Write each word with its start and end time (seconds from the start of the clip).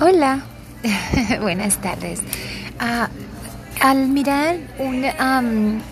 Hola, 0.00 0.40
buenas 1.42 1.78
tardes. 1.82 2.20
Ah, 2.78 3.10
al 3.82 4.08
mirar 4.08 4.56
un, 4.78 5.04
um, 5.04 5.82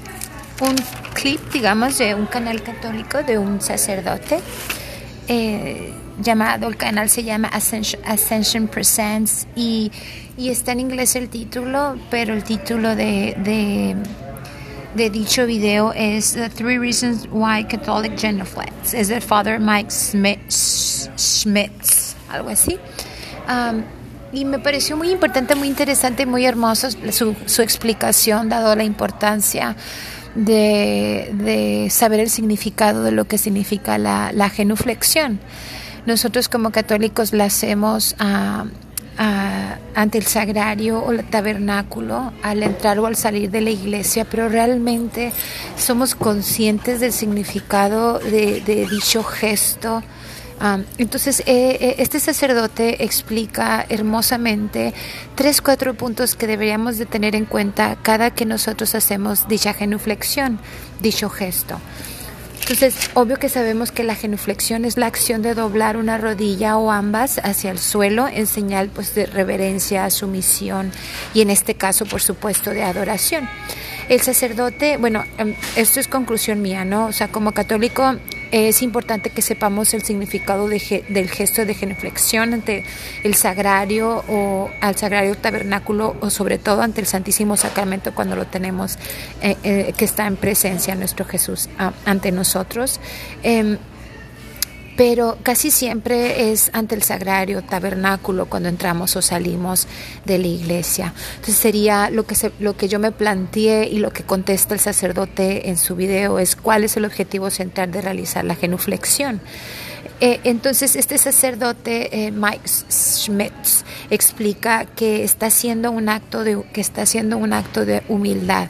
un 0.63 0.77
clip, 1.13 1.39
digamos, 1.53 1.99
de 1.99 2.15
un 2.15 2.25
canal 2.25 2.63
católico 2.63 3.23
de 3.23 3.37
un 3.37 3.61
sacerdote, 3.61 4.41
eh, 5.29 5.93
llamado, 6.23 6.69
el 6.69 6.79
canal 6.79 7.11
se 7.11 7.25
llama 7.25 7.49
Ascension, 7.49 8.01
Ascension 8.07 8.69
Presents 8.69 9.47
y, 9.55 9.93
y, 10.39 10.49
está 10.49 10.73
en 10.73 10.81
inglés 10.81 11.15
el 11.15 11.29
título, 11.29 11.99
pero 12.11 12.33
el 12.33 12.43
título 12.43 12.97
de, 12.97 13.95
de, 14.95 15.11
dicho 15.11 15.45
video 15.45 15.93
es 15.93 16.33
The 16.33 16.49
Three 16.49 16.79
Reasons 16.79 17.29
Why 17.31 17.65
Catholic 17.65 18.19
Genuflects. 18.19 18.95
Es 18.95 19.09
de 19.09 19.21
Father 19.21 19.61
Mike 19.61 19.91
Schmitz, 19.91 21.11
algo 22.31 22.49
así. 22.49 22.79
Um, 23.49 23.83
y 24.33 24.45
me 24.45 24.59
pareció 24.59 24.97
muy 24.97 25.11
importante, 25.11 25.55
muy 25.55 25.69
interesante, 25.69 26.25
muy 26.25 26.45
hermoso 26.45 26.89
su, 27.11 27.35
su 27.47 27.63
explicación, 27.63 28.49
dado 28.49 28.77
la 28.77 28.85
importancia 28.85 29.77
de, 30.35 31.31
de, 31.35 31.91
saber 31.91 32.21
el 32.21 32.31
significado 32.31 33.03
de 33.03 33.13
lo 33.13 33.25
que 33.25 33.39
significa 33.39 33.99
la, 33.99 34.31
la 34.33 34.49
genuflexión. 34.49 35.41
Nosotros 36.07 36.49
como 36.49 36.71
católicos 36.71 37.33
la 37.33 37.45
hacemos 37.45 38.15
uh, 38.21 38.63
uh, 38.63 39.77
ante 39.95 40.19
el 40.19 40.27
sagrario 40.27 41.01
o 41.01 41.11
el 41.11 41.25
tabernáculo 41.25 42.33
al 42.43 42.63
entrar 42.63 43.01
o 43.01 43.07
al 43.07 43.17
salir 43.17 43.51
de 43.51 43.61
la 43.61 43.71
iglesia, 43.71 44.25
pero 44.25 44.49
realmente 44.49 45.33
somos 45.77 46.15
conscientes 46.15 47.01
del 47.01 47.13
significado 47.13 48.21
de, 48.21 48.61
de 48.61 48.87
dicho 48.87 49.25
gesto 49.25 50.03
Um, 50.61 50.85
entonces, 50.99 51.41
eh, 51.41 51.79
eh, 51.81 51.95
este 51.99 52.21
sacerdote 52.21 53.03
explica 53.03 53.87
hermosamente 53.89 54.93
tres, 55.35 55.63
cuatro 55.63 55.95
puntos 55.95 56.35
que 56.37 56.47
deberíamos 56.47 56.99
de 56.99 57.07
tener 57.07 57.35
en 57.35 57.47
cuenta 57.47 57.97
cada 58.03 58.33
que 58.33 58.45
nosotros 58.45 58.95
hacemos 58.95 59.49
dicha 59.49 59.73
genuflexión, 59.73 60.59
dicho 61.01 61.31
gesto. 61.31 61.81
Entonces, 62.61 63.11
obvio 63.15 63.39
que 63.39 63.49
sabemos 63.49 63.91
que 63.91 64.05
la 64.05 64.15
genuflexión 64.15 64.85
es 64.85 64.99
la 64.99 65.07
acción 65.07 65.41
de 65.41 65.55
doblar 65.55 65.97
una 65.97 66.19
rodilla 66.19 66.77
o 66.77 66.91
ambas 66.91 67.41
hacia 67.43 67.71
el 67.71 67.79
suelo 67.79 68.29
en 68.29 68.47
señal 68.47 68.91
pues, 68.91 69.15
de 69.15 69.27
reverencia, 69.27 70.09
sumisión 70.11 70.93
y 71.33 71.41
en 71.41 71.49
este 71.49 71.75
caso, 71.75 72.05
por 72.05 72.21
supuesto, 72.21 72.71
de 72.71 72.83
adoración. 72.83 73.49
El 74.11 74.21
sacerdote, 74.21 74.99
bueno, 74.99 75.25
em, 75.39 75.57
esto 75.75 76.01
es 76.01 76.07
conclusión 76.07 76.61
mía, 76.61 76.85
¿no? 76.85 77.07
O 77.07 77.13
sea, 77.13 77.29
como 77.29 77.53
católico 77.53 78.17
es 78.51 78.83
importante 78.83 79.31
que 79.31 79.43
sepamos 79.43 79.95
el 79.95 80.03
significado 80.03 80.69
de, 80.69 81.05
del 81.09 81.29
gesto 81.29 81.65
de 81.65 81.75
genuflexión 81.75 82.55
ante 82.55 82.85
el 83.23 83.35
sagrario 83.35 84.25
o 84.29 84.71
al 84.81 84.97
sagrario 84.97 85.37
tabernáculo 85.37 86.17
o 86.21 86.31
sobre 86.31 86.59
todo 86.59 86.83
ante 86.83 87.01
el 87.01 87.07
Santísimo 87.07 87.57
Sacramento 87.57 88.15
cuando 88.15 88.37
lo 88.37 88.47
tenemos 88.47 88.99
eh, 89.43 89.57
eh, 89.63 89.93
que 89.97 90.05
está 90.05 90.27
en 90.27 90.37
presencia 90.37 90.95
nuestro 90.95 91.25
Jesús 91.25 91.69
ante 92.05 92.33
nosotros. 92.33 93.01
Eh, 93.43 93.79
pero 95.01 95.39
casi 95.43 95.71
siempre 95.71 96.53
es 96.53 96.69
ante 96.75 96.95
el 96.95 97.03
sagrario 97.03 97.63
tabernáculo 97.63 98.45
cuando 98.51 98.69
entramos 98.69 99.17
o 99.17 99.23
salimos 99.23 99.89
de 100.27 100.37
la 100.37 100.47
iglesia. 100.47 101.15
Entonces 101.37 101.57
sería 101.57 102.11
lo 102.11 102.27
que, 102.27 102.35
se, 102.35 102.53
lo 102.61 102.77
que 102.77 102.87
yo 102.87 102.99
me 102.99 103.11
planteé 103.11 103.89
y 103.89 103.99
lo 103.99 104.11
que 104.11 104.25
contesta 104.25 104.75
el 104.75 104.81
sacerdote 104.81 105.71
en 105.71 105.79
su 105.79 105.97
video 105.97 106.39
es 106.39 106.55
cuál 106.55 106.85
es 106.85 106.99
el 106.99 107.07
objetivo 107.07 107.49
central 107.49 107.91
de 107.91 108.03
realizar 108.03 108.45
la 108.45 108.55
genuflexión. 108.55 109.41
Eh, 110.21 110.39
entonces 110.45 110.95
este 110.97 111.17
sacerdote 111.17 112.27
eh, 112.27 112.31
Mike 112.31 112.69
Schmitz 112.69 113.85
explica 114.11 114.85
que 114.85 115.25
está 115.25 115.47
haciendo 115.47 115.93
un 115.93 116.11
acto 116.11 116.45
de 116.45 116.63
que 116.75 116.83
está 116.83 117.01
haciendo 117.01 117.39
un 117.39 117.55
acto 117.55 117.87
de 117.87 118.03
humildad 118.09 118.69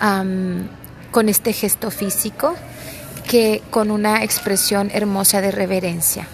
um, 0.00 0.68
con 1.10 1.28
este 1.28 1.52
gesto 1.52 1.90
físico 1.90 2.54
que 3.26 3.62
con 3.70 3.90
una 3.90 4.22
expresión 4.22 4.90
hermosa 4.92 5.40
de 5.40 5.50
reverencia. 5.50 6.28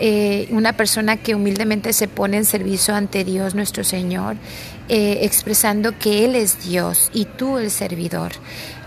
Eh, 0.00 0.48
una 0.50 0.72
persona 0.72 1.16
que 1.16 1.36
humildemente 1.36 1.92
se 1.92 2.08
pone 2.08 2.36
en 2.36 2.44
servicio 2.44 2.96
ante 2.96 3.24
Dios 3.24 3.54
nuestro 3.54 3.84
Señor, 3.84 4.36
eh, 4.88 5.20
expresando 5.22 5.96
que 5.98 6.24
Él 6.24 6.34
es 6.34 6.66
Dios 6.66 7.10
y 7.14 7.26
tú 7.26 7.58
el 7.58 7.70
servidor, 7.70 8.32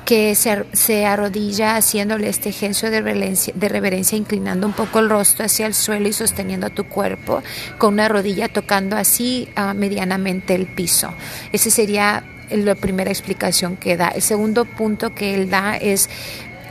que 0.06 0.36
se, 0.36 1.06
arrodilla 1.06 1.76
haciéndole 1.76 2.30
este 2.30 2.52
gesto 2.52 2.90
de 2.90 3.02
reverencia, 3.02 4.18
inclinando 4.18 4.68
un 4.68 4.74
poco 4.74 5.00
el 5.00 5.10
rostro 5.10 5.46
hacia 5.46 5.66
el 5.66 5.74
suelo 5.74 6.08
y 6.08 6.14
sosteniendo 6.14 6.70
tu 6.70 6.86
cuerpo, 6.86 7.44
con 7.78 7.96
una 7.96 8.08
rodilla 8.08 8.48
tocando 8.48 8.96
así 8.96 9.50
uh, 9.58 9.74
medianamente 9.74 10.56
el 10.56 10.66
piso. 10.66 11.14
Esa 11.52 11.70
sería 11.70 12.24
la 12.52 12.76
primera 12.76 13.10
explicación 13.10 13.76
que 13.76 13.98
da. 13.98 14.08
El 14.08 14.22
segundo 14.22 14.66
punto 14.66 15.14
que 15.14 15.36
él 15.36 15.50
da 15.50 15.76
es 15.76 16.10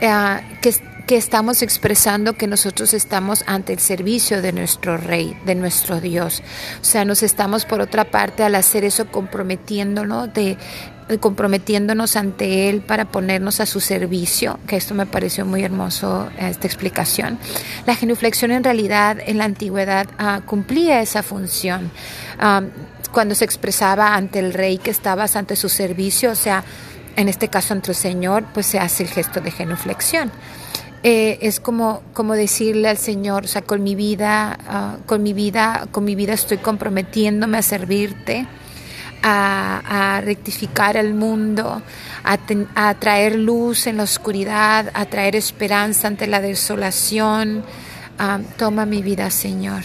uh, 0.01 0.59
que, 0.61 0.73
que 1.05 1.17
estamos 1.17 1.61
expresando 1.61 2.33
que 2.33 2.47
nosotros 2.47 2.93
estamos 2.93 3.43
ante 3.47 3.73
el 3.73 3.79
servicio 3.79 4.41
de 4.41 4.51
nuestro 4.51 4.97
Rey, 4.97 5.37
de 5.45 5.55
nuestro 5.55 6.01
Dios. 6.01 6.43
O 6.81 6.85
sea, 6.85 7.05
nos 7.05 7.23
estamos 7.23 7.65
por 7.65 7.81
otra 7.81 8.05
parte 8.11 8.43
al 8.43 8.55
hacer 8.55 8.83
eso 8.83 9.07
comprometiéndonos 9.07 10.33
de, 10.33 10.57
comprometiéndonos 11.19 12.17
ante 12.17 12.69
Él 12.69 12.81
para 12.81 13.05
ponernos 13.05 13.61
a 13.61 13.65
su 13.65 13.79
servicio, 13.79 14.59
que 14.67 14.75
esto 14.75 14.93
me 14.93 15.05
pareció 15.05 15.45
muy 15.45 15.63
hermoso, 15.63 16.29
esta 16.37 16.67
explicación. 16.67 17.39
La 17.85 17.95
genuflexión 17.95 18.51
en 18.51 18.65
realidad 18.65 19.17
en 19.25 19.37
la 19.37 19.45
antigüedad 19.45 20.07
uh, 20.19 20.45
cumplía 20.45 21.01
esa 21.01 21.23
función. 21.23 21.89
Um, 22.43 22.67
cuando 23.13 23.35
se 23.35 23.45
expresaba 23.45 24.15
ante 24.15 24.39
el 24.39 24.53
rey 24.53 24.77
que 24.77 24.91
estabas 24.91 25.37
ante 25.37 25.55
su 25.55 25.69
servicio, 25.69 26.31
o 26.31 26.35
sea, 26.35 26.65
en 27.17 27.27
este 27.27 27.49
caso 27.49 27.73
ante 27.73 27.91
el 27.91 27.97
Señor, 27.97 28.45
pues 28.53 28.67
se 28.67 28.79
hace 28.79 29.03
el 29.03 29.09
gesto 29.09 29.41
de 29.41 29.51
genuflexión. 29.51 30.31
Eh, 31.03 31.39
es 31.41 31.59
como, 31.59 32.03
como 32.13 32.33
decirle 32.33 32.89
al 32.89 32.97
Señor, 32.97 33.45
o 33.45 33.47
sea, 33.47 33.63
con 33.63 33.83
mi 33.83 33.95
vida, 33.95 34.57
uh, 34.67 35.05
con 35.05 35.23
mi 35.23 35.33
vida, 35.33 35.87
con 35.91 36.05
mi 36.05 36.15
vida 36.15 36.33
estoy 36.33 36.57
comprometiéndome 36.57 37.57
a 37.57 37.61
servirte, 37.61 38.47
a, 39.23 40.21
rectificar 40.23 40.95
el 40.95 41.13
mundo, 41.13 41.81
a, 42.23 42.93
traer 42.95 43.35
luz 43.35 43.87
en 43.87 43.97
la 43.97 44.03
oscuridad, 44.03 44.91
a 44.93 45.05
traer 45.05 45.35
esperanza 45.35 46.07
ante 46.07 46.27
la 46.27 46.39
desolación. 46.39 47.63
Uh, 48.19 48.43
toma 48.57 48.85
mi 48.85 49.01
vida, 49.01 49.29
Señor. 49.31 49.83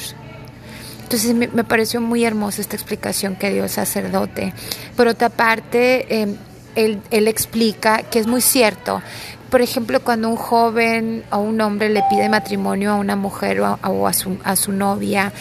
Entonces 1.03 1.35
me, 1.35 1.65
pareció 1.65 2.01
muy 2.01 2.25
hermosa 2.25 2.63
esta 2.63 2.77
explicación 2.77 3.37
que 3.37 3.51
dio 3.51 3.65
el 3.65 3.71
sacerdote. 3.71 4.55
Por 4.97 5.09
otra 5.09 5.29
parte, 5.29 6.07
eh, 6.09 6.37
él, 6.75 7.29
explica 7.29 8.03
que 8.03 8.19
es 8.19 8.27
muy 8.27 8.41
cierto. 8.41 9.03
Por 9.51 9.61
ejemplo, 9.61 10.01
cuando 10.01 10.29
un 10.29 10.37
joven 10.37 11.25
o 11.31 11.39
un 11.39 11.61
hombre 11.61 11.91
le 11.91 12.03
pide 12.09 12.29
matrimonio 12.29 12.93
a 12.93 12.95
una 12.97 13.17
mujer 13.17 13.61
o 13.61 14.07
a, 14.07 14.13
su, 14.13 14.39
a 14.45 14.57
su, 14.57 14.73
novia, 14.73 15.33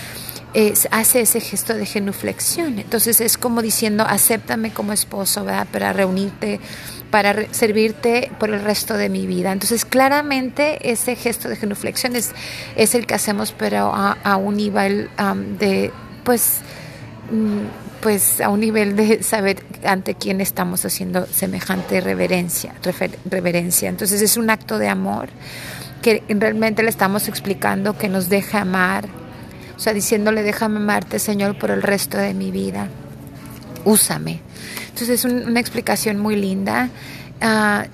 hace 0.92 1.22
ese 1.22 1.40
gesto 1.40 1.74
de 1.74 1.86
genuflexión. 1.86 2.80
Entonces 2.80 3.22
es 3.22 3.38
como 3.38 3.62
diciendo, 3.62 4.04
acéptame 4.08 4.72
como 4.74 4.92
esposo, 4.92 5.46
¿verdad? 5.46 5.68
Para 5.72 5.94
reunirte, 5.94 6.60
para 7.10 7.54
servirte 7.54 8.32
por 8.40 8.50
el 8.50 8.62
resto 8.62 8.96
de 8.96 9.10
mi 9.10 9.28
vida. 9.28 9.52
Entonces 9.52 9.86
claramente 9.86 10.92
ese 10.92 11.16
gesto 11.16 11.48
de 11.48 11.56
genuflexión 11.56 12.16
es, 12.16 12.34
el 12.76 13.06
que 13.06 13.14
hacemos, 13.14 13.54
pero 13.58 13.94
a, 13.94 14.36
un 14.36 14.58
nivel 14.58 15.10
de, 15.58 15.92
pues, 16.24 16.60
pues 18.02 18.42
a 18.42 18.50
un 18.50 18.60
nivel 18.60 18.96
de 18.96 19.24
saber 19.24 19.64
ante 19.86 20.16
quién 20.16 20.42
estamos 20.42 20.84
haciendo 20.86 21.26
semejante 21.28 22.02
reverencia, 22.02 22.74
refer, 22.84 23.18
reverencia. 23.26 23.90
Entonces 23.90 24.22
es 24.22 24.38
un 24.38 24.50
acto 24.50 24.78
de 24.78 24.88
amor 24.88 25.30
que 26.02 26.24
realmente 26.30 26.84
le 26.84 26.90
estamos 26.90 27.28
explicando 27.28 27.98
que 27.98 28.10
nos 28.10 28.28
deja 28.28 28.62
amar, 28.62 29.08
o 29.78 29.80
sea, 29.80 29.94
diciéndole 29.94 30.42
déjame 30.44 30.78
amarte 30.78 31.20
Señor 31.20 31.58
por 31.58 31.72
el 31.72 31.82
resto 31.82 32.18
de 32.18 32.34
mi 32.34 32.52
vida, 32.52 32.88
úsame. 33.86 34.42
Entonces 34.90 35.10
es 35.10 35.26
un, 35.26 35.48
una 35.48 35.60
explicación 35.60 36.18
muy 36.18 36.36
linda. 36.36 36.90
Uh, 37.42 37.88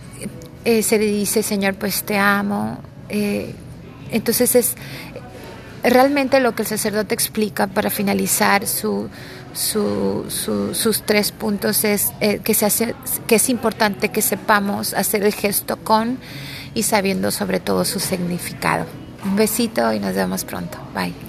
eh, 0.65 0.83
se 0.83 0.97
le 0.97 1.05
dice 1.05 1.43
Señor 1.43 1.75
pues 1.75 2.03
te 2.03 2.17
amo. 2.17 2.79
Eh, 3.09 3.53
entonces 4.11 4.55
es 4.55 4.75
realmente 5.83 6.39
lo 6.39 6.55
que 6.55 6.63
el 6.63 6.67
sacerdote 6.67 7.13
explica 7.13 7.67
para 7.67 7.89
finalizar 7.89 8.67
su, 8.67 9.09
su, 9.57 10.25
su, 10.29 10.75
sus 10.75 11.01
tres 11.01 11.31
puntos 11.31 11.83
es 11.83 12.13
eh, 12.21 12.39
que, 12.43 12.53
se 12.53 12.65
hace, 12.65 12.95
que 13.25 13.35
es 13.35 13.49
importante 13.49 14.09
que 14.09 14.21
sepamos 14.21 14.93
hacer 14.93 15.23
el 15.23 15.33
gesto 15.33 15.77
con 15.77 16.19
y 16.75 16.83
sabiendo 16.83 17.31
sobre 17.31 17.59
todo 17.59 17.83
su 17.83 17.99
significado. 17.99 18.85
Un 19.25 19.35
besito 19.35 19.91
y 19.93 19.99
nos 19.99 20.13
vemos 20.13 20.45
pronto. 20.45 20.77
Bye. 20.93 21.26